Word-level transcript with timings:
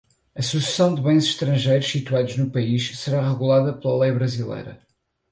a 0.35 0.41
sucessão 0.41 0.95
de 0.95 1.01
bens 1.03 1.25
de 1.25 1.33
estrangeiros 1.33 1.87
situados 1.91 2.35
no 2.35 2.49
país 2.49 2.97
será 2.97 3.21
regulada 3.21 3.71
pela 3.71 3.99
lei 3.99 4.11
brasileira 4.11 4.79